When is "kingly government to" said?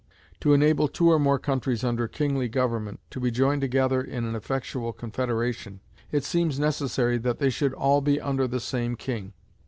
2.07-3.19